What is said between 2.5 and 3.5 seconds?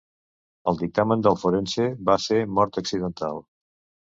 mort accidental.